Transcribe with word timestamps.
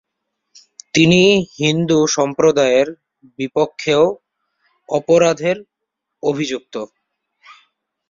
তিনি 0.93 1.21
হিন্দু 1.59 1.99
সম্প্রদায়ের 2.15 2.87
বিপক্ষেও 3.37 4.03
অপরাধে 4.89 5.51
অভিযুক্ত। 6.23 6.75